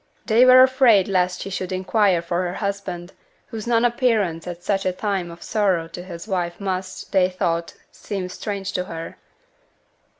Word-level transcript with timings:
They 0.25 0.45
were 0.45 0.63
afraid 0.63 1.07
lest 1.07 1.41
she 1.43 1.51
should 1.51 1.71
inquire 1.71 2.23
for 2.23 2.41
her 2.47 2.55
husband, 2.55 3.13
whose 3.45 3.67
non 3.67 3.85
appearance 3.85 4.47
at 4.47 4.63
such 4.63 4.83
a 4.83 4.91
time 4.91 5.29
of 5.29 5.43
sorrow 5.43 5.87
to 5.89 6.01
his 6.01 6.27
wife 6.27 6.59
must 6.59 7.11
(they 7.11 7.29
thought) 7.29 7.75
seem 7.91 8.27
strange 8.27 8.71
to 8.71 8.85
her. 8.85 9.17